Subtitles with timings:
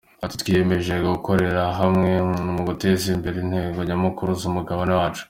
[0.25, 2.11] Ati “Twiyemeje gukorera hamwe
[2.53, 5.19] mu guteza imbere intego nyamukuru z’umugabane wacu.